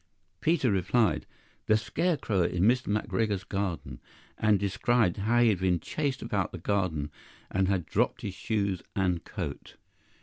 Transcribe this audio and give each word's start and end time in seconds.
PETER 0.39 0.71
replied 0.71 1.27
"The 1.67 1.77
scarecrow 1.77 2.41
in 2.41 2.63
Mr. 2.63 2.87
McGregor's 2.87 3.43
garden," 3.43 3.99
and 4.35 4.59
described 4.59 5.17
how 5.17 5.41
he 5.43 5.49
had 5.49 5.59
been 5.59 5.79
chased 5.79 6.23
about 6.23 6.51
the 6.51 6.57
garden, 6.57 7.11
and 7.51 7.67
had 7.67 7.85
dropped 7.85 8.23
his 8.23 8.33
shoes 8.33 8.81
and 8.95 9.23
coat. 9.23 9.75